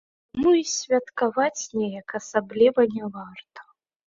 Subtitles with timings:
[0.35, 3.59] Таму і святкаваць неяк асабліва не варта.